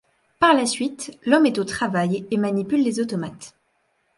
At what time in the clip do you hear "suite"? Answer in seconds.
0.65-1.15